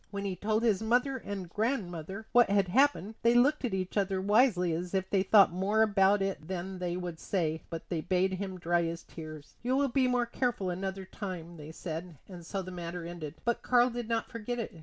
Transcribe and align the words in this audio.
When 0.09 0.25
he 0.25 0.35
told 0.35 0.63
his 0.63 0.81
mother 0.81 1.17
and 1.17 1.47
grandmother 1.47 2.25
what 2.31 2.49
had 2.49 2.69
happened 2.69 3.13
they 3.21 3.35
looked 3.35 3.63
at 3.63 3.73
each 3.75 3.95
other 3.97 4.19
wisely 4.19 4.73
as 4.73 4.95
if 4.95 5.07
they 5.11 5.21
thought 5.21 5.51
more 5.53 5.83
about 5.83 6.23
it 6.23 6.47
than 6.47 6.79
they 6.79 6.97
would 6.97 7.19
say; 7.19 7.61
but 7.69 7.87
they 7.89 8.01
bade 8.01 8.33
him 8.33 8.57
dry 8.59 8.81
his 8.81 9.03
tears. 9.03 9.53
"You 9.61 9.75
will 9.77 9.89
be 9.89 10.07
more 10.07 10.25
careful 10.25 10.71
another 10.71 11.05
time," 11.05 11.55
they 11.57 11.71
said; 11.71 12.17
and 12.27 12.43
so 12.43 12.63
the 12.63 12.71
matter 12.71 13.05
ended. 13.05 13.35
But 13.45 13.61
Karl 13.61 13.91
did 13.91 14.09
not 14.09 14.31
forget 14.31 14.57
it. 14.57 14.73